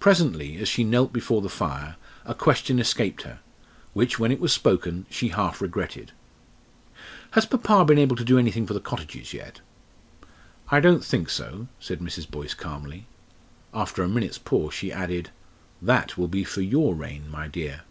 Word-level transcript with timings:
Presently, 0.00 0.56
as 0.56 0.68
she 0.68 0.82
knelt 0.82 1.12
before 1.12 1.40
the 1.40 1.48
fire, 1.48 1.94
a 2.24 2.34
question 2.34 2.80
escaped 2.80 3.22
her, 3.22 3.38
which, 3.92 4.18
when 4.18 4.32
it 4.32 4.40
was 4.40 4.52
spoken, 4.52 5.06
she 5.08 5.28
half 5.28 5.60
regretted. 5.60 6.10
"Has 7.30 7.46
papa 7.46 7.84
been 7.84 7.96
able 8.00 8.16
to 8.16 8.24
do 8.24 8.36
anything 8.36 8.66
for 8.66 8.74
the 8.74 8.80
cottages 8.80 9.32
yet?" 9.32 9.60
"I 10.72 10.80
don't 10.80 11.04
think 11.04 11.30
so," 11.30 11.68
said 11.78 12.00
Mrs. 12.00 12.28
Boyce, 12.28 12.54
calmly. 12.54 13.06
After 13.72 14.02
a 14.02 14.08
minute's 14.08 14.38
pause 14.38 14.74
she 14.74 14.90
added, 14.90 15.30
"That 15.80 16.18
will 16.18 16.26
be 16.26 16.42
for 16.42 16.60
your 16.60 16.96
reign, 16.96 17.30
my 17.30 17.46
dear." 17.46 17.82